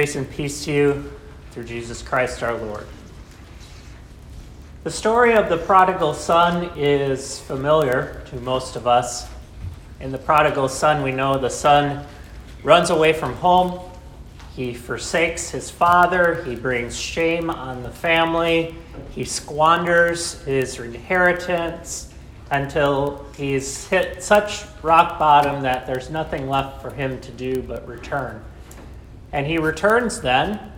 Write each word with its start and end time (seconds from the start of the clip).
Grace 0.00 0.16
and 0.16 0.30
peace 0.30 0.64
to 0.64 0.72
you 0.72 1.12
through 1.50 1.64
Jesus 1.64 2.00
Christ 2.00 2.42
our 2.42 2.56
Lord. 2.56 2.86
The 4.82 4.90
story 4.90 5.34
of 5.34 5.50
the 5.50 5.58
prodigal 5.58 6.14
son 6.14 6.70
is 6.74 7.38
familiar 7.40 8.22
to 8.30 8.36
most 8.36 8.76
of 8.76 8.86
us. 8.86 9.28
In 10.00 10.10
the 10.10 10.16
prodigal 10.16 10.70
son, 10.70 11.02
we 11.02 11.12
know 11.12 11.36
the 11.36 11.50
son 11.50 12.06
runs 12.62 12.88
away 12.88 13.12
from 13.12 13.34
home, 13.34 13.78
he 14.56 14.72
forsakes 14.72 15.50
his 15.50 15.70
father, 15.70 16.44
he 16.44 16.56
brings 16.56 16.98
shame 16.98 17.50
on 17.50 17.82
the 17.82 17.90
family, 17.90 18.74
he 19.10 19.26
squanders 19.26 20.42
his 20.44 20.80
inheritance 20.80 22.14
until 22.50 23.26
he's 23.36 23.86
hit 23.88 24.22
such 24.22 24.64
rock 24.82 25.18
bottom 25.18 25.60
that 25.60 25.86
there's 25.86 26.08
nothing 26.08 26.48
left 26.48 26.80
for 26.80 26.88
him 26.88 27.20
to 27.20 27.30
do 27.32 27.60
but 27.60 27.86
return. 27.86 28.42
And 29.32 29.46
he 29.46 29.58
returns 29.58 30.20
then 30.20 30.72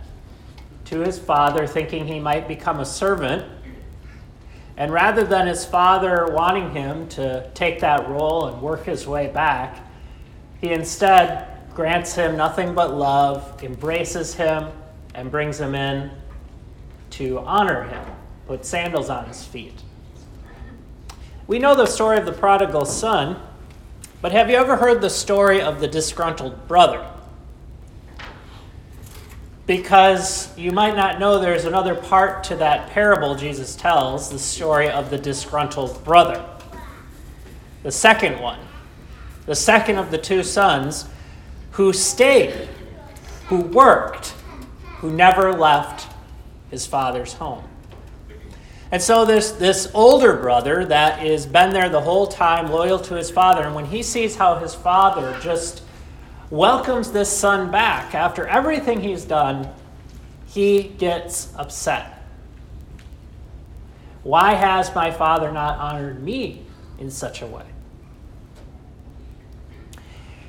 to 0.85 0.99
his 0.99 1.17
father, 1.17 1.65
thinking 1.65 2.05
he 2.05 2.19
might 2.19 2.47
become 2.47 2.79
a 2.79 2.85
servant. 2.85 3.45
And 4.77 4.91
rather 4.91 5.23
than 5.23 5.47
his 5.47 5.65
father 5.65 6.27
wanting 6.31 6.71
him 6.71 7.07
to 7.09 7.49
take 7.53 7.79
that 7.81 8.07
role 8.09 8.47
and 8.47 8.61
work 8.61 8.85
his 8.85 9.07
way 9.07 9.27
back, 9.27 9.79
he 10.61 10.71
instead 10.71 11.47
grants 11.73 12.15
him 12.15 12.37
nothing 12.37 12.73
but 12.73 12.93
love, 12.93 13.63
embraces 13.63 14.33
him, 14.33 14.71
and 15.15 15.29
brings 15.29 15.59
him 15.59 15.75
in 15.75 16.11
to 17.11 17.39
honor 17.39 17.83
him, 17.83 18.03
put 18.47 18.65
sandals 18.65 19.09
on 19.09 19.25
his 19.25 19.43
feet. 19.43 19.81
We 21.45 21.59
know 21.59 21.75
the 21.75 21.85
story 21.85 22.17
of 22.17 22.25
the 22.25 22.31
prodigal 22.31 22.85
son, 22.85 23.39
but 24.21 24.31
have 24.31 24.49
you 24.49 24.55
ever 24.55 24.77
heard 24.77 25.01
the 25.01 25.09
story 25.09 25.61
of 25.61 25.79
the 25.79 25.87
disgruntled 25.87 26.67
brother? 26.67 27.05
Because 29.65 30.55
you 30.57 30.71
might 30.71 30.95
not 30.95 31.19
know 31.19 31.39
there's 31.39 31.65
another 31.65 31.95
part 31.95 32.43
to 32.45 32.55
that 32.57 32.89
parable 32.89 33.35
Jesus 33.35 33.75
tells 33.75 34.29
the 34.29 34.39
story 34.39 34.89
of 34.89 35.09
the 35.09 35.17
disgruntled 35.17 36.03
brother. 36.03 36.43
The 37.83 37.91
second 37.91 38.39
one, 38.39 38.59
the 39.45 39.55
second 39.55 39.97
of 39.97 40.11
the 40.11 40.17
two 40.17 40.43
sons 40.43 41.05
who 41.71 41.93
stayed, 41.93 42.67
who 43.47 43.61
worked, 43.61 44.33
who 44.97 45.11
never 45.11 45.53
left 45.53 46.13
his 46.71 46.85
father's 46.85 47.33
home. 47.33 47.63
And 48.91 49.01
so 49.01 49.25
there's 49.25 49.53
this 49.53 49.89
older 49.93 50.35
brother 50.35 50.85
that 50.85 51.19
has 51.19 51.45
been 51.45 51.71
there 51.71 51.89
the 51.89 52.01
whole 52.01 52.27
time, 52.27 52.71
loyal 52.71 52.99
to 52.99 53.15
his 53.15 53.31
father, 53.31 53.63
and 53.63 53.73
when 53.73 53.85
he 53.85 54.03
sees 54.03 54.35
how 54.35 54.59
his 54.59 54.75
father 54.75 55.37
just 55.41 55.82
welcomes 56.53 57.11
this 57.11 57.35
son 57.35 57.71
back 57.71 58.13
after 58.13 58.45
everything 58.45 59.01
he's 59.01 59.25
done, 59.25 59.67
he 60.45 60.83
gets 60.83 61.51
upset. 61.55 62.21
Why 64.21 64.53
has 64.53 64.93
my 64.93 65.09
father 65.09 65.51
not 65.51 65.79
honored 65.79 66.21
me 66.21 66.63
in 66.99 67.09
such 67.09 67.41
a 67.41 67.47
way? 67.47 67.65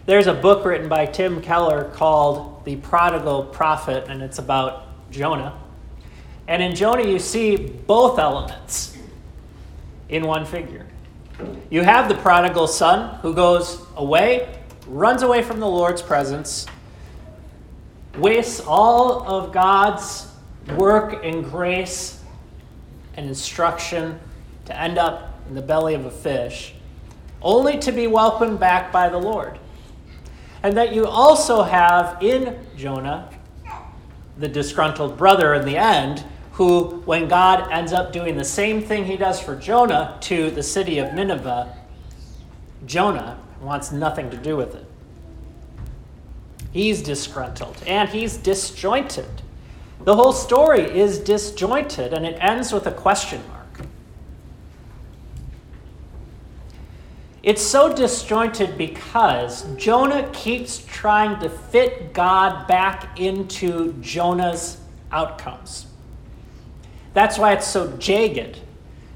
There's 0.04 0.26
a 0.26 0.34
book 0.34 0.66
written 0.66 0.90
by 0.90 1.06
Tim 1.06 1.40
Keller 1.40 1.84
called 1.94 2.66
The 2.66 2.76
Prodigal 2.76 3.44
Prophet, 3.44 4.04
and 4.06 4.20
it's 4.20 4.38
about 4.38 5.10
Jonah. 5.10 5.58
And 6.46 6.62
in 6.62 6.74
Jonah, 6.74 7.08
you 7.08 7.18
see 7.18 7.56
both 7.56 8.18
elements 8.18 8.98
in 10.10 10.26
one 10.26 10.44
figure. 10.44 10.86
You 11.70 11.80
have 11.80 12.10
the 12.10 12.14
prodigal 12.16 12.66
son 12.66 13.18
who 13.20 13.32
goes 13.32 13.80
away 13.96 14.63
runs 14.86 15.22
away 15.22 15.42
from 15.42 15.60
the 15.60 15.68
Lord's 15.68 16.02
presence, 16.02 16.66
wastes 18.16 18.60
all 18.60 19.26
of 19.26 19.52
God's 19.52 20.28
work 20.76 21.24
and 21.24 21.44
grace 21.44 22.22
and 23.16 23.26
instruction 23.26 24.18
to 24.66 24.80
end 24.80 24.98
up 24.98 25.40
in 25.48 25.54
the 25.54 25.62
belly 25.62 25.94
of 25.94 26.06
a 26.06 26.10
fish, 26.10 26.74
only 27.42 27.78
to 27.78 27.92
be 27.92 28.06
welcomed 28.06 28.58
back 28.58 28.90
by 28.92 29.08
the 29.08 29.18
Lord. 29.18 29.58
And 30.62 30.76
that 30.76 30.94
you 30.94 31.06
also 31.06 31.62
have 31.62 32.22
in 32.22 32.58
Jonah 32.76 33.28
the 34.38 34.48
disgruntled 34.48 35.16
brother 35.16 35.54
in 35.54 35.64
the 35.64 35.76
end, 35.76 36.24
who, 36.52 37.02
when 37.04 37.28
God 37.28 37.70
ends 37.70 37.92
up 37.92 38.12
doing 38.12 38.36
the 38.36 38.44
same 38.44 38.80
thing 38.80 39.04
he 39.04 39.16
does 39.16 39.40
for 39.40 39.56
Jonah 39.56 40.16
to 40.22 40.50
the 40.50 40.62
city 40.62 40.98
of 40.98 41.12
Nineveh, 41.12 41.76
Jonah 42.86 43.38
wants 43.64 43.92
nothing 43.92 44.30
to 44.30 44.36
do 44.36 44.56
with 44.56 44.74
it. 44.74 44.86
He's 46.72 47.02
disgruntled 47.02 47.82
and 47.86 48.08
he's 48.08 48.36
disjointed. 48.36 49.42
The 50.04 50.16
whole 50.16 50.32
story 50.32 50.82
is 50.82 51.18
disjointed 51.20 52.12
and 52.12 52.26
it 52.26 52.36
ends 52.40 52.72
with 52.72 52.86
a 52.86 52.92
question 52.92 53.40
mark. 53.48 53.86
It's 57.44 57.62
so 57.62 57.92
disjointed 57.92 58.78
because 58.78 59.64
Jonah 59.76 60.30
keeps 60.32 60.84
trying 60.86 61.38
to 61.40 61.50
fit 61.50 62.14
God 62.14 62.66
back 62.66 63.20
into 63.20 63.92
Jonah's 64.00 64.78
outcomes. 65.12 65.86
That's 67.12 67.38
why 67.38 67.52
it's 67.52 67.66
so 67.66 67.96
jagged. 67.98 68.60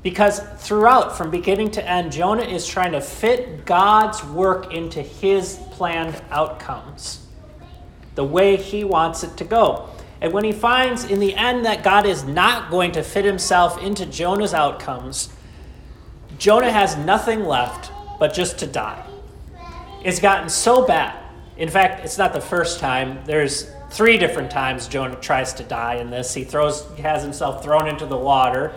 Because 0.02 0.40
throughout, 0.58 1.16
from 1.16 1.30
beginning 1.30 1.72
to 1.72 1.88
end, 1.88 2.12
Jonah 2.12 2.44
is 2.44 2.66
trying 2.66 2.92
to 2.92 3.00
fit 3.00 3.64
God's 3.66 4.22
work 4.24 4.72
into 4.72 5.02
his 5.02 5.58
planned 5.72 6.20
outcomes, 6.30 7.26
the 8.14 8.24
way 8.24 8.56
he 8.56 8.84
wants 8.84 9.24
it 9.24 9.36
to 9.38 9.44
go. 9.44 9.88
And 10.20 10.32
when 10.32 10.44
he 10.44 10.52
finds 10.52 11.04
in 11.04 11.20
the 11.20 11.34
end 11.34 11.64
that 11.64 11.82
God 11.82 12.06
is 12.06 12.24
not 12.24 12.70
going 12.70 12.92
to 12.92 13.02
fit 13.02 13.24
himself 13.24 13.82
into 13.82 14.06
Jonah's 14.06 14.54
outcomes, 14.54 15.32
Jonah 16.38 16.70
has 16.70 16.96
nothing 16.96 17.44
left 17.44 17.90
but 18.18 18.34
just 18.34 18.58
to 18.58 18.66
die. 18.66 19.04
It's 20.04 20.20
gotten 20.20 20.48
so 20.48 20.86
bad. 20.86 21.16
In 21.56 21.68
fact, 21.68 22.04
it's 22.04 22.18
not 22.18 22.32
the 22.32 22.40
first 22.40 22.78
time. 22.78 23.18
There's 23.24 23.70
three 23.90 24.16
different 24.16 24.50
times 24.50 24.86
Jonah 24.86 25.16
tries 25.16 25.52
to 25.54 25.64
die 25.64 25.96
in 25.96 26.10
this. 26.10 26.34
He 26.34 26.44
throws, 26.44 26.86
has 26.98 27.22
himself 27.22 27.64
thrown 27.64 27.88
into 27.88 28.06
the 28.06 28.16
water. 28.16 28.72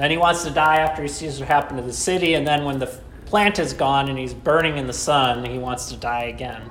Then 0.00 0.10
he 0.10 0.16
wants 0.16 0.44
to 0.44 0.50
die 0.50 0.78
after 0.78 1.02
he 1.02 1.08
sees 1.08 1.40
what 1.40 1.48
happened 1.48 1.78
to 1.78 1.84
the 1.84 1.92
city, 1.92 2.32
and 2.32 2.46
then 2.46 2.64
when 2.64 2.78
the 2.78 2.86
plant 3.26 3.58
is 3.58 3.74
gone 3.74 4.08
and 4.08 4.18
he's 4.18 4.32
burning 4.32 4.78
in 4.78 4.86
the 4.86 4.94
sun, 4.94 5.44
he 5.44 5.58
wants 5.58 5.90
to 5.90 5.96
die 5.98 6.22
again. 6.22 6.62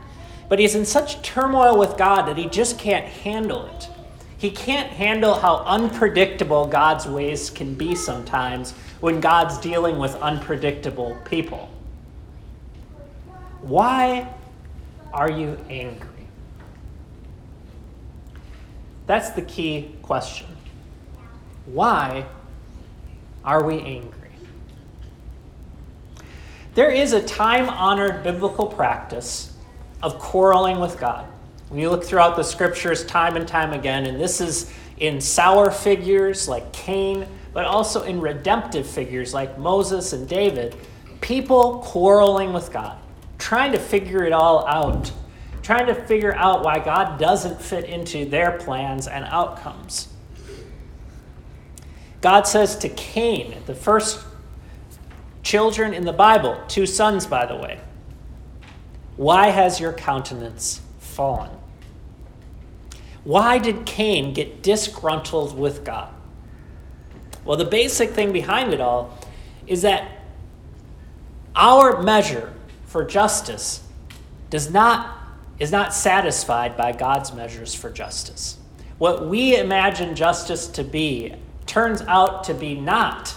But 0.47 0.57
he's 0.57 0.73
in 0.73 0.83
such 0.83 1.21
turmoil 1.21 1.77
with 1.77 1.95
God 1.95 2.23
that 2.23 2.37
he 2.37 2.47
just 2.47 2.79
can't 2.79 3.05
handle 3.05 3.67
it. 3.67 3.87
He 4.39 4.49
can't 4.49 4.89
handle 4.89 5.35
how 5.35 5.57
unpredictable 5.57 6.65
God's 6.65 7.05
ways 7.05 7.51
can 7.51 7.75
be 7.75 7.93
sometimes 7.93 8.71
when 8.99 9.19
God's 9.19 9.59
dealing 9.59 9.99
with 9.99 10.15
unpredictable 10.15 11.15
people. 11.23 11.69
Why 13.61 14.27
are 15.13 15.29
you 15.29 15.55
angry? 15.69 16.25
That's 19.05 19.29
the 19.29 19.43
key 19.43 19.93
question. 20.01 20.47
Why 21.67 22.25
are 23.43 23.63
we 23.63 23.79
angry? 23.79 24.29
There 26.75 26.91
is 26.91 27.13
a 27.13 27.21
time 27.21 27.67
honored 27.69 28.23
biblical 28.23 28.67
practice 28.67 29.53
of 30.01 30.19
quarreling 30.19 30.79
with 30.79 30.99
God. 30.99 31.25
When 31.69 31.79
you 31.79 31.89
look 31.89 32.03
throughout 32.03 32.35
the 32.35 32.43
scriptures 32.43 33.05
time 33.05 33.35
and 33.35 33.47
time 33.47 33.73
again, 33.73 34.05
and 34.05 34.19
this 34.19 34.39
is 34.39 34.71
in 34.97 35.19
sour 35.19 35.71
figures 35.71 36.47
like 36.47 36.71
Cain, 36.71 37.27
but 37.53 37.65
also 37.65 38.03
in 38.03 38.21
redemptive 38.21 38.87
figures 38.87 39.33
like 39.33 39.57
Moses 39.57 40.13
and 40.13 40.27
David, 40.27 40.75
people 41.21 41.79
quarreling 41.79 42.53
with 42.53 42.71
God, 42.71 42.97
trying 43.37 43.71
to 43.71 43.79
figure 43.79 44.23
it 44.23 44.33
all 44.33 44.67
out, 44.67 45.11
trying 45.61 45.87
to 45.87 45.95
figure 45.95 46.33
out 46.35 46.63
why 46.63 46.79
God 46.79 47.19
doesn't 47.19 47.61
fit 47.61 47.85
into 47.85 48.25
their 48.25 48.51
plans 48.51 49.07
and 49.07 49.25
outcomes. 49.25 50.07
God 52.21 52.47
says 52.47 52.77
to 52.77 52.89
Cain, 52.89 53.55
the 53.65 53.75
first 53.75 54.25
children 55.43 55.93
in 55.93 56.05
the 56.05 56.13
Bible, 56.13 56.61
two 56.67 56.85
sons, 56.85 57.25
by 57.25 57.45
the 57.45 57.55
way, 57.55 57.79
why 59.15 59.47
has 59.47 59.79
your 59.79 59.93
countenance 59.93 60.81
fallen? 60.99 61.51
Why 63.23 63.57
did 63.57 63.85
Cain 63.85 64.33
get 64.33 64.63
disgruntled 64.63 65.57
with 65.57 65.83
God? 65.83 66.13
Well, 67.45 67.57
the 67.57 67.65
basic 67.65 68.11
thing 68.11 68.31
behind 68.31 68.73
it 68.73 68.81
all 68.81 69.17
is 69.67 69.81
that 69.81 70.19
our 71.55 72.01
measure 72.01 72.53
for 72.85 73.03
justice 73.03 73.81
does 74.49 74.71
not, 74.71 75.17
is 75.59 75.71
not 75.71 75.93
satisfied 75.93 76.75
by 76.75 76.91
God's 76.91 77.33
measures 77.33 77.73
for 77.75 77.89
justice. 77.89 78.57
What 78.97 79.27
we 79.27 79.57
imagine 79.57 80.15
justice 80.15 80.67
to 80.67 80.83
be 80.83 81.35
turns 81.69 82.01
out 82.01 82.43
to 82.45 82.53
be 82.53 82.73
not 82.73 83.35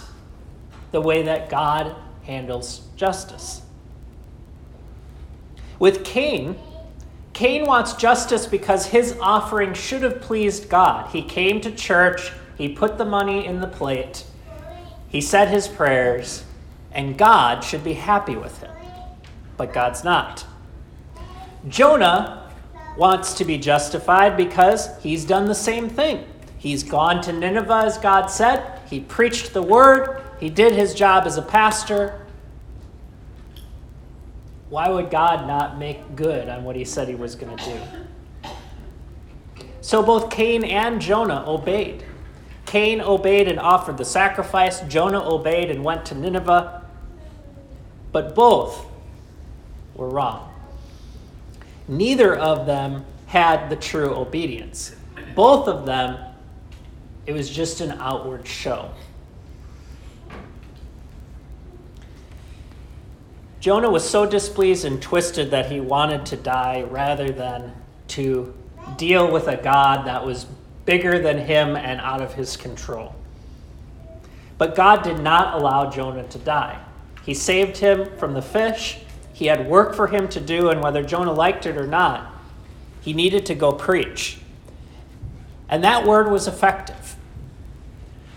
the 0.91 0.99
way 0.99 1.21
that 1.21 1.49
God 1.49 1.95
handles 2.23 2.81
justice. 2.95 3.61
With 5.77 6.03
Cain, 6.03 6.55
Cain 7.33 7.65
wants 7.65 7.93
justice 7.93 8.47
because 8.47 8.87
his 8.87 9.17
offering 9.21 9.73
should 9.75 10.01
have 10.01 10.19
pleased 10.19 10.67
God. 10.67 11.11
He 11.11 11.21
came 11.21 11.61
to 11.61 11.71
church, 11.71 12.31
he 12.57 12.69
put 12.69 12.97
the 12.97 13.05
money 13.05 13.45
in 13.45 13.61
the 13.61 13.67
plate, 13.67 14.25
he 15.09 15.21
said 15.21 15.49
his 15.49 15.67
prayers, 15.67 16.43
and 16.91 17.17
God 17.17 17.63
should 17.63 17.83
be 17.83 17.93
happy 17.93 18.35
with 18.35 18.59
him. 18.61 18.71
But 19.57 19.73
God's 19.73 20.03
not. 20.03 20.45
Jonah 21.67 22.51
wants 22.97 23.35
to 23.35 23.45
be 23.45 23.59
justified 23.59 24.35
because 24.35 24.89
he's 25.01 25.23
done 25.23 25.45
the 25.45 25.55
same 25.55 25.87
thing. 25.87 26.25
He's 26.63 26.81
gone 26.81 27.21
to 27.23 27.33
Nineveh 27.33 27.83
as 27.87 27.97
God 27.97 28.27
said, 28.27 28.79
he 28.89 29.01
preached 29.01 29.51
the 29.51 29.61
word, 29.61 30.21
he 30.39 30.49
did 30.49 30.71
his 30.71 30.93
job 30.93 31.27
as 31.27 31.35
a 31.35 31.41
pastor. 31.41 32.25
Why 34.69 34.87
would 34.87 35.11
God 35.11 35.45
not 35.45 35.77
make 35.77 36.15
good 36.15 36.47
on 36.47 36.63
what 36.63 36.77
he 36.77 36.85
said 36.85 37.09
he 37.09 37.15
was 37.15 37.35
going 37.35 37.57
to 37.57 37.65
do? 37.65 38.51
So 39.81 40.01
both 40.01 40.31
Cain 40.31 40.63
and 40.63 41.01
Jonah 41.01 41.43
obeyed. 41.45 42.05
Cain 42.65 43.01
obeyed 43.01 43.49
and 43.49 43.59
offered 43.59 43.97
the 43.97 44.05
sacrifice, 44.05 44.79
Jonah 44.87 45.21
obeyed 45.21 45.69
and 45.69 45.83
went 45.83 46.05
to 46.05 46.15
Nineveh. 46.15 46.81
But 48.13 48.35
both 48.35 48.85
were 49.95 50.07
wrong. 50.07 50.49
Neither 51.89 52.33
of 52.33 52.65
them 52.65 53.03
had 53.25 53.69
the 53.69 53.75
true 53.75 54.15
obedience. 54.15 54.95
Both 55.35 55.67
of 55.67 55.85
them, 55.85 56.32
it 57.25 57.33
was 57.33 57.49
just 57.49 57.81
an 57.81 57.91
outward 57.93 58.47
show. 58.47 58.91
Jonah 63.59 63.89
was 63.89 64.07
so 64.07 64.25
displeased 64.25 64.83
and 64.83 65.01
twisted 65.01 65.51
that 65.51 65.71
he 65.71 65.79
wanted 65.79 66.25
to 66.25 66.35
die 66.35 66.81
rather 66.81 67.29
than 67.29 67.71
to 68.09 68.53
deal 68.97 69.31
with 69.31 69.47
a 69.47 69.55
God 69.55 70.05
that 70.05 70.25
was 70.25 70.45
bigger 70.85 71.17
than 71.19 71.37
him 71.37 71.77
and 71.77 72.01
out 72.01 72.21
of 72.21 72.33
his 72.33 72.57
control. 72.57 73.15
But 74.57 74.75
God 74.75 75.03
did 75.03 75.19
not 75.19 75.59
allow 75.59 75.89
Jonah 75.89 76.27
to 76.27 76.37
die. 76.39 76.77
He 77.25 77.33
saved 77.33 77.77
him 77.77 78.17
from 78.17 78.33
the 78.33 78.41
fish. 78.41 78.99
He 79.31 79.45
had 79.45 79.67
work 79.67 79.95
for 79.95 80.07
him 80.07 80.27
to 80.29 80.41
do, 80.41 80.69
and 80.69 80.83
whether 80.83 81.01
Jonah 81.01 81.31
liked 81.31 81.65
it 81.65 81.77
or 81.77 81.87
not, 81.87 82.33
he 82.99 83.13
needed 83.13 83.45
to 83.45 83.55
go 83.55 83.71
preach. 83.71 84.39
And 85.73 85.83
that 85.85 86.05
word 86.05 86.29
was 86.29 86.47
effective. 86.47 87.15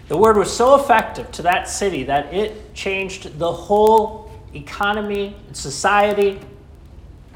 The 0.08 0.16
word 0.16 0.38
was 0.38 0.50
so 0.50 0.74
effective 0.74 1.30
to 1.32 1.42
that 1.42 1.68
city 1.68 2.04
that 2.04 2.32
it 2.32 2.72
changed 2.72 3.38
the 3.38 3.52
whole 3.52 4.30
economy, 4.54 5.36
and 5.46 5.54
society 5.54 6.40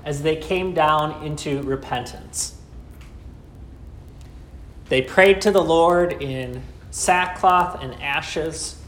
as 0.03 0.23
they 0.23 0.37
came 0.37 0.73
down 0.73 1.23
into 1.23 1.61
repentance. 1.65 2.57
They 4.89 5.03
prayed 5.03 5.43
to 5.43 5.51
the 5.51 5.63
Lord 5.63 6.15
in 6.15 6.63
sackcloth 6.91 7.83
and 7.83 7.93
ashes, 8.03 8.81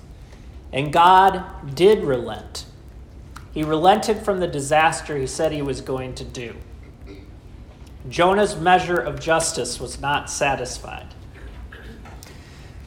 and 0.72 0.90
God 0.90 1.74
did 1.74 2.04
relent. 2.04 2.64
He 3.52 3.62
relented 3.62 4.16
from 4.20 4.40
the 4.40 4.46
disaster 4.46 5.18
he 5.18 5.26
said 5.26 5.52
he 5.52 5.60
was 5.60 5.82
going 5.82 6.14
to 6.14 6.24
do. 6.24 6.54
Jonah's 8.08 8.56
measure 8.56 8.98
of 8.98 9.20
justice 9.20 9.80
was 9.80 10.00
not 10.00 10.28
satisfied. 10.28 11.06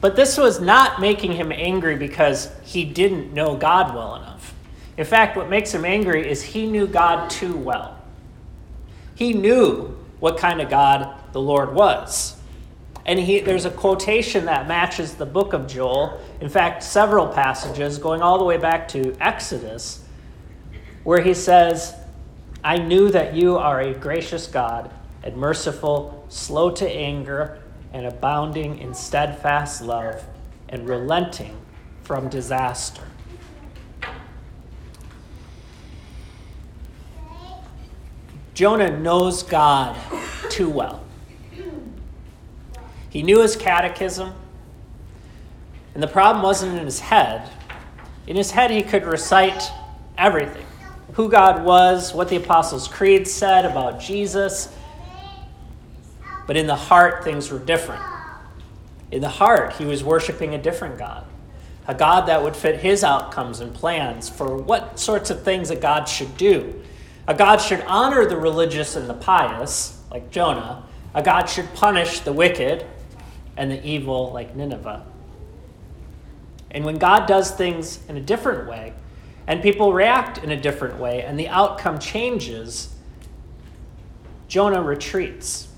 But 0.00 0.14
this 0.14 0.36
was 0.36 0.60
not 0.60 1.00
making 1.00 1.32
him 1.32 1.50
angry 1.50 1.96
because 1.96 2.50
he 2.62 2.84
didn't 2.84 3.32
know 3.32 3.56
God 3.56 3.94
well 3.94 4.16
enough. 4.16 4.54
In 4.96 5.04
fact, 5.04 5.36
what 5.36 5.48
makes 5.48 5.72
him 5.72 5.84
angry 5.84 6.28
is 6.28 6.42
he 6.42 6.66
knew 6.66 6.86
God 6.86 7.30
too 7.30 7.56
well. 7.56 7.96
He 9.14 9.32
knew 9.32 9.96
what 10.20 10.38
kind 10.38 10.60
of 10.60 10.68
God 10.68 11.18
the 11.32 11.40
Lord 11.40 11.74
was. 11.74 12.36
And 13.06 13.18
he, 13.18 13.40
there's 13.40 13.64
a 13.64 13.70
quotation 13.70 14.46
that 14.46 14.68
matches 14.68 15.14
the 15.14 15.26
book 15.26 15.52
of 15.52 15.66
Joel. 15.66 16.20
In 16.40 16.48
fact, 16.48 16.82
several 16.82 17.28
passages 17.28 17.98
going 17.98 18.20
all 18.20 18.38
the 18.38 18.44
way 18.44 18.58
back 18.58 18.88
to 18.88 19.16
Exodus, 19.20 20.04
where 21.04 21.22
he 21.22 21.32
says, 21.32 21.94
I 22.64 22.78
knew 22.78 23.10
that 23.10 23.34
you 23.34 23.56
are 23.56 23.80
a 23.80 23.94
gracious 23.94 24.46
God 24.46 24.90
and 25.26 25.36
merciful, 25.36 26.24
slow 26.28 26.70
to 26.70 26.88
anger, 26.88 27.60
and 27.92 28.06
abounding 28.06 28.78
in 28.78 28.94
steadfast 28.94 29.82
love, 29.82 30.24
and 30.68 30.88
relenting 30.88 31.58
from 32.04 32.28
disaster. 32.28 33.02
Jonah 38.54 38.96
knows 38.96 39.42
God 39.42 39.96
too 40.48 40.70
well. 40.70 41.02
He 43.10 43.24
knew 43.24 43.40
his 43.40 43.56
catechism, 43.56 44.32
and 45.94 46.00
the 46.00 46.06
problem 46.06 46.44
wasn't 46.44 46.78
in 46.78 46.84
his 46.84 47.00
head. 47.00 47.50
In 48.28 48.36
his 48.36 48.52
head, 48.52 48.70
he 48.70 48.82
could 48.82 49.04
recite 49.04 49.72
everything 50.16 50.64
who 51.14 51.28
God 51.28 51.64
was, 51.64 52.14
what 52.14 52.28
the 52.28 52.36
Apostles' 52.36 52.86
Creed 52.86 53.26
said 53.26 53.64
about 53.64 53.98
Jesus. 53.98 54.72
But 56.46 56.56
in 56.56 56.66
the 56.66 56.76
heart, 56.76 57.24
things 57.24 57.50
were 57.50 57.58
different. 57.58 58.02
In 59.10 59.20
the 59.20 59.28
heart, 59.28 59.74
he 59.74 59.84
was 59.84 60.02
worshiping 60.02 60.54
a 60.54 60.58
different 60.58 60.98
God, 60.98 61.24
a 61.86 61.94
God 61.94 62.26
that 62.26 62.42
would 62.42 62.56
fit 62.56 62.80
his 62.80 63.04
outcomes 63.04 63.60
and 63.60 63.74
plans 63.74 64.28
for 64.28 64.56
what 64.56 64.98
sorts 64.98 65.30
of 65.30 65.42
things 65.42 65.70
a 65.70 65.76
God 65.76 66.08
should 66.08 66.36
do 66.36 66.82
a 67.28 67.34
God 67.34 67.60
should 67.60 67.80
honor 67.82 68.24
the 68.24 68.36
religious 68.36 68.94
and 68.94 69.08
the 69.08 69.14
pious, 69.14 70.00
like 70.10 70.30
Jonah. 70.30 70.84
A 71.14 71.22
God 71.22 71.46
should 71.46 71.72
punish 71.74 72.20
the 72.20 72.32
wicked 72.32 72.86
and 73.56 73.70
the 73.70 73.84
evil, 73.84 74.32
like 74.32 74.54
Nineveh. 74.54 75.04
And 76.70 76.84
when 76.84 76.96
God 76.96 77.26
does 77.26 77.50
things 77.50 78.00
in 78.08 78.16
a 78.16 78.20
different 78.20 78.68
way, 78.68 78.92
and 79.46 79.62
people 79.62 79.92
react 79.92 80.38
in 80.38 80.50
a 80.50 80.60
different 80.60 80.98
way, 80.98 81.22
and 81.22 81.38
the 81.38 81.48
outcome 81.48 81.98
changes, 81.98 82.94
Jonah 84.46 84.82
retreats. 84.82 85.68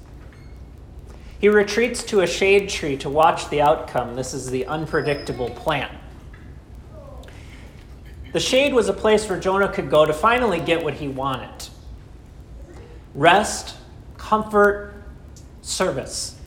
He 1.40 1.49
retreats 1.49 2.02
to 2.05 2.20
a 2.20 2.26
shade 2.26 2.69
tree 2.69 2.96
to 2.99 3.08
watch 3.08 3.49
the 3.49 3.61
outcome. 3.61 4.17
This 4.17 4.35
is 4.35 4.50
the 4.50 4.67
unpredictable 4.67 5.50
plant. 5.50 5.93
The 8.32 8.40
shade 8.40 8.75
was 8.75 8.88
a 8.88 8.93
place 8.93 9.29
where 9.29 9.38
Jonah 9.38 9.73
could 9.73 9.88
go 9.88 10.05
to 10.05 10.12
finally 10.12 10.61
get 10.61 10.82
what 10.82 10.94
he 10.94 11.08
wanted 11.08 11.69
rest, 13.14 13.76
comfort, 14.16 14.95
service. 15.62 16.38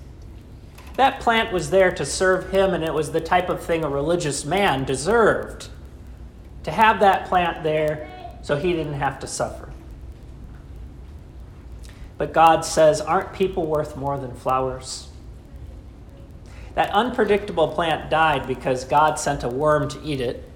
That 0.96 1.20
plant 1.20 1.52
was 1.52 1.70
there 1.70 1.92
to 1.92 2.06
serve 2.06 2.52
him, 2.52 2.74
and 2.74 2.84
it 2.84 2.94
was 2.94 3.12
the 3.12 3.20
type 3.20 3.50
of 3.50 3.64
thing 3.64 3.84
a 3.84 3.90
religious 3.90 4.46
man 4.46 4.86
deserved 4.86 5.70
to 6.64 6.72
have 6.72 7.00
that 7.00 7.28
plant 7.28 7.64
there 7.64 8.38
so 8.42 8.56
he 8.56 8.74
didn't 8.74 8.94
have 8.94 9.20
to 9.20 9.28
suffer. 9.28 9.71
But 12.22 12.34
God 12.34 12.64
says, 12.64 13.02
Aren't 13.02 13.34
people 13.34 13.66
worth 13.66 13.98
more 13.98 14.16
than 14.16 14.36
flowers? 14.36 15.08
That 16.76 16.92
unpredictable 16.92 17.70
plant 17.70 18.12
died 18.12 18.46
because 18.46 18.86
God 18.86 19.16
sent 19.16 19.44
a 19.44 19.50
worm 19.50 19.90
to 19.90 20.00
eat 20.04 20.22
it 20.22 20.48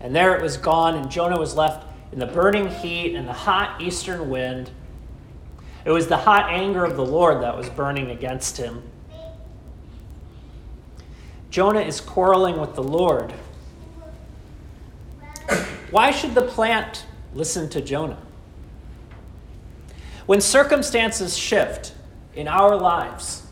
and 0.00 0.14
there 0.14 0.36
it 0.36 0.40
was 0.40 0.56
gone, 0.56 0.94
and 0.94 1.10
Jonah 1.10 1.40
was 1.40 1.56
left 1.56 1.84
in 2.12 2.20
the 2.20 2.26
burning 2.26 2.68
heat 2.68 3.16
and 3.16 3.26
the 3.26 3.32
hot 3.32 3.82
eastern 3.82 4.30
wind. 4.30 4.70
It 5.84 5.90
was 5.90 6.06
the 6.06 6.18
hot 6.18 6.50
anger 6.50 6.84
of 6.84 6.94
the 6.94 7.04
Lord 7.04 7.42
that 7.42 7.56
was 7.56 7.68
burning 7.68 8.12
against 8.12 8.56
him. 8.56 8.84
Jonah 11.50 11.80
is 11.80 12.00
quarreling 12.00 12.60
with 12.60 12.76
the 12.76 12.84
Lord. 12.84 13.32
Why 15.90 16.12
should 16.12 16.36
the 16.36 16.42
plant 16.42 17.06
listen 17.34 17.68
to 17.70 17.80
Jonah? 17.80 18.25
When 20.26 20.40
circumstances 20.40 21.36
shift 21.36 21.92
in 22.34 22.48
our 22.48 22.76
lives, 22.76 23.44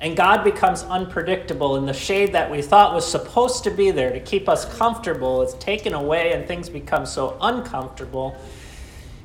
and 0.00 0.16
God 0.16 0.42
becomes 0.42 0.82
unpredictable, 0.82 1.76
and 1.76 1.86
the 1.86 1.92
shade 1.92 2.32
that 2.32 2.50
we 2.50 2.60
thought 2.60 2.94
was 2.94 3.08
supposed 3.08 3.62
to 3.64 3.70
be 3.70 3.90
there 3.92 4.12
to 4.12 4.18
keep 4.18 4.48
us 4.48 4.64
comfortable 4.76 5.42
is 5.42 5.54
taken 5.54 5.94
away, 5.94 6.32
and 6.32 6.48
things 6.48 6.68
become 6.68 7.06
so 7.06 7.36
uncomfortable, 7.40 8.36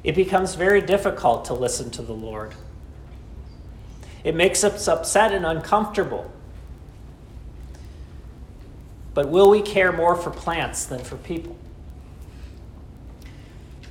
it 0.03 0.13
becomes 0.13 0.55
very 0.55 0.81
difficult 0.81 1.45
to 1.45 1.53
listen 1.53 1.89
to 1.91 2.01
the 2.01 2.13
Lord. 2.13 2.53
It 4.23 4.35
makes 4.35 4.63
us 4.63 4.87
upset 4.87 5.31
and 5.31 5.45
uncomfortable. 5.45 6.29
But 9.13 9.29
will 9.29 9.49
we 9.49 9.61
care 9.61 9.91
more 9.91 10.15
for 10.15 10.29
plants 10.29 10.85
than 10.85 10.99
for 10.99 11.15
people? 11.15 11.57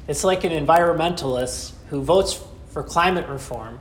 It's 0.07 0.23
like 0.23 0.45
an 0.45 0.53
environmentalist 0.53 1.73
who 1.89 2.01
votes 2.03 2.41
for 2.77 2.83
climate 2.83 3.27
reform 3.27 3.81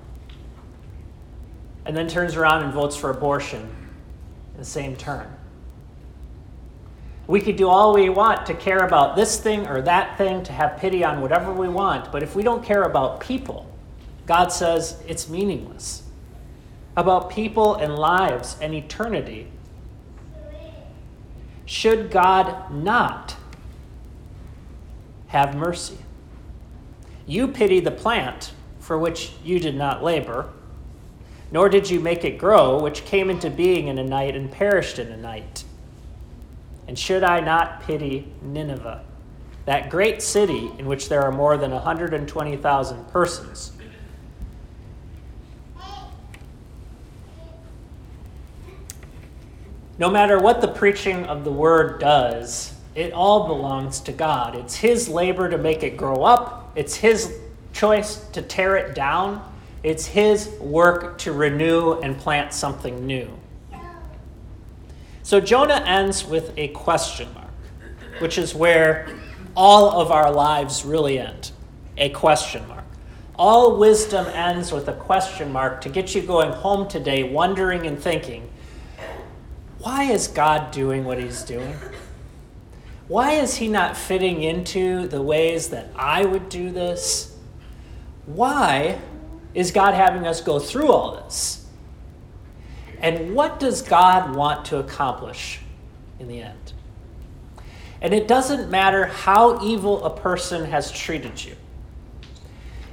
and 1.85 1.97
then 1.97 2.07
turns 2.07 2.37
around 2.37 2.63
and 2.63 2.71
votes 2.71 2.95
for 2.95 3.09
abortion 3.09 3.59
in 4.53 4.57
the 4.57 4.63
same 4.63 4.95
turn. 4.95 5.27
We 7.27 7.41
could 7.41 7.57
do 7.57 7.67
all 7.67 7.93
we 7.93 8.07
want 8.07 8.45
to 8.45 8.53
care 8.53 8.85
about 8.85 9.17
this 9.17 9.37
thing 9.37 9.67
or 9.67 9.81
that 9.81 10.17
thing, 10.17 10.43
to 10.43 10.53
have 10.53 10.77
pity 10.77 11.03
on 11.03 11.19
whatever 11.19 11.51
we 11.51 11.67
want, 11.67 12.09
but 12.09 12.23
if 12.23 12.37
we 12.37 12.41
don't 12.41 12.63
care 12.63 12.83
about 12.83 13.19
people, 13.19 13.69
God 14.25 14.47
says 14.53 15.03
it's 15.05 15.27
meaningless. 15.27 16.03
About 16.95 17.29
people 17.29 17.75
and 17.75 17.97
lives 17.97 18.55
and 18.61 18.73
eternity, 18.73 19.51
should 21.65 22.11
God 22.11 22.71
not 22.73 23.35
have 25.27 25.53
mercy? 25.53 25.97
You 27.27 27.49
pity 27.49 27.81
the 27.81 27.91
plant 27.91 28.53
for 28.85 28.99
which 28.99 29.31
you 29.43 29.59
did 29.59 29.75
not 29.75 30.03
labor, 30.03 30.47
nor 31.51 31.69
did 31.69 31.89
you 31.89 31.99
make 31.99 32.23
it 32.23 32.37
grow, 32.37 32.79
which 32.79 33.03
came 33.03 33.31
into 33.31 33.49
being 33.49 33.87
in 33.87 33.97
a 33.97 34.03
night 34.03 34.35
and 34.35 34.51
perished 34.51 34.99
in 34.99 35.11
a 35.11 35.17
night. 35.17 35.63
And 36.87 36.97
should 36.97 37.23
I 37.23 37.39
not 37.39 37.81
pity 37.81 38.31
Nineveh, 38.43 39.03
that 39.65 39.89
great 39.89 40.21
city 40.21 40.69
in 40.77 40.85
which 40.85 41.09
there 41.09 41.23
are 41.23 41.31
more 41.31 41.57
than 41.57 41.71
120,000 41.71 43.07
persons? 43.07 43.71
No 49.97 50.11
matter 50.11 50.37
what 50.37 50.61
the 50.61 50.67
preaching 50.67 51.25
of 51.25 51.43
the 51.43 51.51
word 51.51 51.99
does, 51.99 52.75
it 52.93 53.13
all 53.13 53.47
belongs 53.47 53.99
to 54.01 54.11
God. 54.11 54.53
It's 54.53 54.75
His 54.75 55.09
labor 55.09 55.49
to 55.49 55.57
make 55.57 55.81
it 55.81 55.97
grow 55.97 56.23
up, 56.23 56.71
it's 56.75 56.95
His 56.95 57.39
choice 57.75 58.25
to 58.31 58.41
tear 58.41 58.77
it 58.77 58.95
down, 58.95 59.53
it's 59.83 60.07
His 60.07 60.47
work 60.59 61.19
to 61.19 61.33
renew 61.33 61.99
and 61.99 62.17
plant 62.17 62.53
something 62.53 63.05
new. 63.05 63.29
So 65.21 65.39
Jonah 65.39 65.83
ends 65.85 66.25
with 66.25 66.53
a 66.57 66.69
question 66.69 67.31
mark, 67.33 67.51
which 68.19 68.37
is 68.37 68.55
where 68.55 69.07
all 69.55 70.01
of 70.01 70.11
our 70.11 70.31
lives 70.31 70.85
really 70.85 71.19
end 71.19 71.51
a 71.97 72.09
question 72.09 72.67
mark. 72.67 72.83
All 73.37 73.77
wisdom 73.77 74.25
ends 74.27 74.71
with 74.71 74.87
a 74.87 74.93
question 74.93 75.51
mark 75.51 75.81
to 75.81 75.89
get 75.89 76.15
you 76.15 76.21
going 76.21 76.51
home 76.51 76.87
today 76.87 77.23
wondering 77.23 77.85
and 77.85 77.99
thinking 77.99 78.49
why 79.79 80.05
is 80.05 80.27
God 80.27 80.71
doing 80.71 81.05
what 81.05 81.19
he's 81.19 81.43
doing? 81.43 81.75
Why 83.07 83.33
is 83.33 83.55
he 83.57 83.67
not 83.67 83.95
fitting 83.95 84.41
into 84.41 85.07
the 85.07 85.21
ways 85.21 85.69
that 85.69 85.89
I 85.95 86.25
would 86.25 86.49
do 86.49 86.71
this? 86.71 87.34
Why 88.25 88.99
is 89.53 89.71
God 89.71 89.93
having 89.93 90.25
us 90.27 90.41
go 90.41 90.59
through 90.59 90.91
all 90.91 91.15
this? 91.23 91.65
And 92.99 93.35
what 93.35 93.59
does 93.59 93.81
God 93.81 94.35
want 94.35 94.65
to 94.65 94.77
accomplish 94.77 95.59
in 96.19 96.27
the 96.27 96.41
end? 96.41 96.73
And 98.01 98.13
it 98.13 98.27
doesn't 98.27 98.69
matter 98.69 99.05
how 99.05 99.63
evil 99.63 100.03
a 100.03 100.15
person 100.15 100.65
has 100.65 100.91
treated 100.91 101.43
you. 101.43 101.55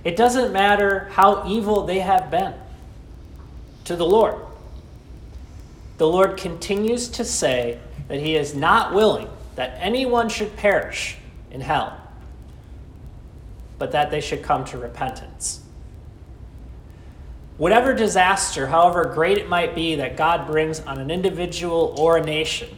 It 0.05 0.17
doesn't 0.17 0.53
matter 0.53 1.09
how 1.13 1.49
evil 1.49 1.87
they 1.87 2.01
have 2.01 2.31
been 2.31 2.55
to 3.85 3.97
the 3.97 4.07
Lord 4.07 4.37
the 6.03 6.09
Lord 6.09 6.37
continues 6.37 7.07
to 7.11 7.25
say 7.25 7.79
that 8.09 8.19
he 8.19 8.35
is 8.35 8.57
not 8.57 8.93
willing 8.93 9.29
that 9.55 9.77
anyone 9.79 10.29
should 10.29 10.57
perish 10.57 11.17
in 11.53 11.61
hell, 11.61 11.97
but 13.83 13.91
that 13.91 14.13
they 14.13 14.21
should 14.21 14.45
come 14.45 14.65
to 14.65 14.79
repentance. 14.79 15.61
Whatever 17.57 17.93
disaster, 17.93 18.69
however 18.69 19.07
great 19.07 19.39
it 19.39 19.49
might 19.49 19.75
be, 19.75 19.97
that 19.97 20.17
God 20.17 20.47
brings 20.47 20.79
on 20.79 21.01
an 21.01 21.11
individual 21.11 21.93
or 21.99 22.17
a 22.17 22.25
nation, 22.25 22.69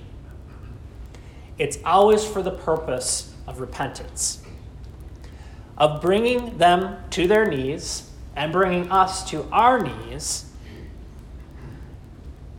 it's 1.58 1.76
always 1.84 2.24
for 2.24 2.42
the 2.42 2.52
purpose 2.52 3.34
of 3.46 3.60
repentance, 3.60 4.42
of 5.76 6.00
bringing 6.00 6.56
them 6.56 6.96
to 7.10 7.28
their 7.28 7.44
knees 7.46 8.10
and 8.34 8.50
bringing 8.50 8.90
us 8.90 9.28
to 9.28 9.46
our 9.52 9.82
knees 9.82 10.46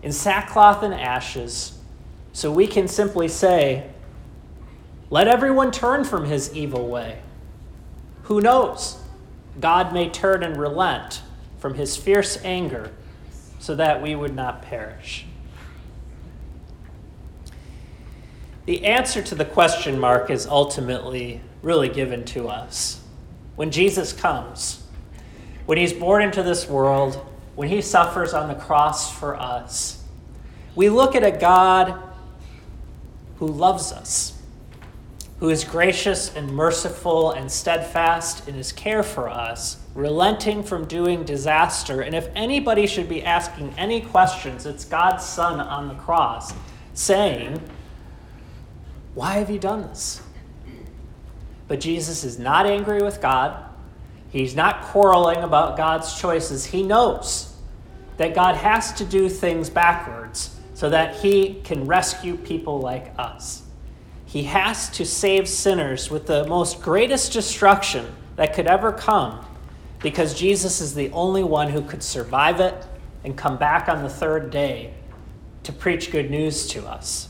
in 0.04 0.12
sackcloth 0.12 0.84
and 0.84 0.94
ashes, 0.94 1.80
so 2.32 2.52
we 2.52 2.68
can 2.68 2.88
simply 2.88 3.28
say, 3.28 3.90
Let 5.10 5.28
everyone 5.28 5.72
turn 5.72 6.04
from 6.04 6.26
his 6.26 6.56
evil 6.56 6.88
way. 6.88 7.24
Who 8.26 8.42
knows? 8.42 8.98
God 9.60 9.94
may 9.94 10.10
turn 10.10 10.44
and 10.44 10.58
relent 10.58 11.22
from 11.58 11.76
his 11.76 11.96
fierce 11.96 12.38
anger 12.44 12.92
so 13.60 13.76
that 13.76 14.02
we 14.02 14.16
would 14.16 14.36
not 14.36 14.62
perish. 14.62 15.26
The 18.66 18.86
answer 18.86 19.22
to 19.22 19.36
the 19.36 19.46
question 19.46 20.00
mark 20.00 20.30
is 20.30 20.48
ultimately 20.48 21.42
really 21.62 21.90
given 21.90 22.26
to 22.26 22.48
us. 22.48 23.02
When 23.56 23.72
Jesus 23.72 24.12
comes, 24.12 24.84
when 25.66 25.78
he's 25.78 25.94
born 25.94 26.24
into 26.24 26.44
this 26.44 26.68
world, 26.68 27.16
when 27.56 27.70
he 27.70 27.82
suffers 27.82 28.34
on 28.34 28.48
the 28.48 28.56
cross 28.56 29.12
for 29.18 29.36
us, 29.36 30.04
we 30.76 30.90
look 30.90 31.16
at 31.16 31.24
a 31.24 31.32
God 31.32 32.00
who 33.38 33.48
loves 33.48 33.92
us, 33.92 34.35
who 35.40 35.50
is 35.50 35.64
gracious 35.64 36.34
and 36.34 36.50
merciful 36.50 37.32
and 37.32 37.52
steadfast 37.52 38.48
in 38.48 38.56
his 38.56 38.72
care 38.72 39.04
for 39.04 39.28
us, 39.30 39.78
relenting 39.94 40.64
from 40.64 40.86
doing 40.86 41.24
disaster. 41.24 42.02
And 42.02 42.16
if 42.16 42.30
anybody 42.36 42.88
should 42.88 43.10
be 43.10 43.24
asking 43.24 43.74
any 43.78 44.00
questions, 44.02 44.66
it's 44.66 44.86
God's 44.86 45.26
Son 45.26 45.60
on 45.60 45.90
the 45.90 45.96
cross 45.96 46.54
saying, 46.94 47.62
Why 49.14 49.34
have 49.34 49.50
you 49.50 49.60
done 49.60 49.82
this? 49.82 50.22
But 51.68 51.82
Jesus 51.82 52.24
is 52.24 52.40
not 52.40 52.66
angry 52.66 53.02
with 53.02 53.22
God. 53.22 53.62
He's 54.30 54.56
not 54.56 54.84
quarreling 54.84 55.44
about 55.44 55.78
God's 55.78 56.20
choices. 56.20 56.66
He 56.66 56.84
knows 56.84 57.54
that 58.18 58.36
God 58.36 58.56
has 58.56 58.94
to 58.94 59.06
do 59.06 59.28
things 59.28 59.70
backwards 59.70 60.56
so 60.74 60.90
that 60.90 61.16
he 61.16 61.56
can 61.64 61.86
rescue 61.86 62.38
people 62.38 62.80
like 62.80 63.14
us. 63.18 63.65
He 64.36 64.44
has 64.44 64.90
to 64.90 65.06
save 65.06 65.48
sinners 65.48 66.12
with 66.12 66.28
the 66.28 66.46
most 66.46 66.82
greatest 66.82 67.32
destruction 67.32 68.06
that 68.36 68.54
could 68.54 68.68
ever 68.68 68.92
come 68.92 69.46
because 70.02 70.34
Jesus 70.34 70.82
is 70.82 70.94
the 70.94 71.10
only 71.12 71.42
one 71.42 71.70
who 71.70 71.82
could 71.82 72.04
survive 72.04 72.60
it 72.60 72.86
and 73.24 73.38
come 73.38 73.56
back 73.56 73.88
on 73.88 74.04
the 74.04 74.10
third 74.10 74.52
day 74.52 74.94
to 75.64 75.72
preach 75.72 76.12
good 76.12 76.30
news 76.30 76.68
to 76.68 76.86
us. 76.86 77.30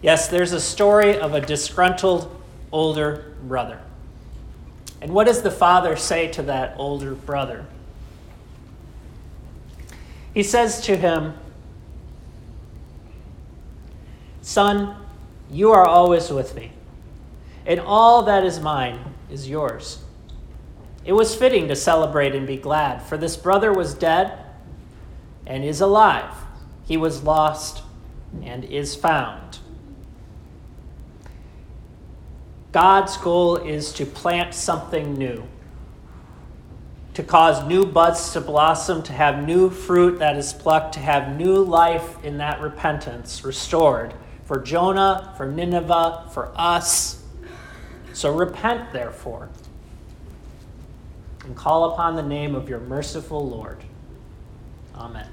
Yes, 0.00 0.28
there's 0.28 0.52
a 0.52 0.60
story 0.60 1.18
of 1.18 1.34
a 1.34 1.40
disgruntled 1.42 2.34
older 2.72 3.34
brother. 3.42 3.82
And 5.02 5.12
what 5.12 5.26
does 5.26 5.42
the 5.42 5.50
father 5.50 5.94
say 5.96 6.28
to 6.28 6.42
that 6.44 6.74
older 6.78 7.14
brother? 7.14 7.66
He 10.32 10.42
says 10.42 10.80
to 10.86 10.96
him, 10.96 11.34
Son, 14.46 14.94
you 15.50 15.72
are 15.72 15.84
always 15.84 16.30
with 16.30 16.54
me, 16.54 16.70
and 17.66 17.80
all 17.80 18.22
that 18.22 18.44
is 18.44 18.60
mine 18.60 19.00
is 19.28 19.48
yours. 19.48 19.98
It 21.04 21.14
was 21.14 21.34
fitting 21.34 21.66
to 21.66 21.74
celebrate 21.74 22.32
and 22.32 22.46
be 22.46 22.56
glad, 22.56 23.02
for 23.02 23.18
this 23.18 23.36
brother 23.36 23.72
was 23.72 23.92
dead 23.92 24.38
and 25.48 25.64
is 25.64 25.80
alive. 25.80 26.30
He 26.84 26.96
was 26.96 27.24
lost 27.24 27.82
and 28.40 28.64
is 28.66 28.94
found. 28.94 29.58
God's 32.70 33.16
goal 33.16 33.56
is 33.56 33.92
to 33.94 34.06
plant 34.06 34.54
something 34.54 35.18
new, 35.18 35.42
to 37.14 37.24
cause 37.24 37.66
new 37.66 37.84
buds 37.84 38.32
to 38.34 38.40
blossom, 38.40 39.02
to 39.02 39.12
have 39.12 39.44
new 39.44 39.70
fruit 39.70 40.20
that 40.20 40.36
is 40.36 40.52
plucked, 40.52 40.94
to 40.94 41.00
have 41.00 41.36
new 41.36 41.56
life 41.64 42.24
in 42.24 42.38
that 42.38 42.60
repentance 42.60 43.44
restored 43.44 44.14
for 44.46 44.60
Jonah, 44.60 45.34
for 45.36 45.44
Nineveh, 45.46 46.30
for 46.32 46.52
us. 46.56 47.22
So 48.12 48.32
repent, 48.32 48.92
therefore, 48.92 49.50
and 51.44 51.54
call 51.54 51.92
upon 51.92 52.16
the 52.16 52.22
name 52.22 52.54
of 52.54 52.68
your 52.68 52.80
merciful 52.80 53.46
Lord. 53.46 53.78
Amen. 54.94 55.28